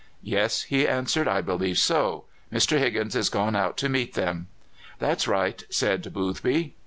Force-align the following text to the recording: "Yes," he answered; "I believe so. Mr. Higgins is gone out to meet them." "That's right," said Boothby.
"Yes," 0.23 0.63
he 0.63 0.87
answered; 0.87 1.27
"I 1.27 1.41
believe 1.41 1.77
so. 1.77 2.23
Mr. 2.51 2.79
Higgins 2.79 3.15
is 3.15 3.29
gone 3.29 3.55
out 3.55 3.77
to 3.77 3.87
meet 3.87 4.15
them." 4.15 4.47
"That's 4.97 5.27
right," 5.27 5.63
said 5.69 6.11
Boothby. 6.11 6.73